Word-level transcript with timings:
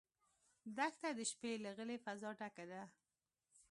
دښته 0.77 1.09
د 1.17 1.19
شپې 1.31 1.51
له 1.63 1.69
غلې 1.77 1.97
فضا 2.03 2.29
ډکه 2.39 2.65
ده. 2.71 2.83